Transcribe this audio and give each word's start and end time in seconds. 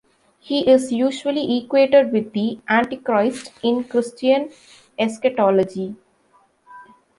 He 0.39 0.67
is 0.67 0.91
usually 0.91 1.59
equated 1.59 2.11
with 2.11 2.33
the 2.33 2.57
Antichrist 2.67 3.51
in 3.61 3.83
Christian 3.83 4.49
eschatology. 4.97 5.95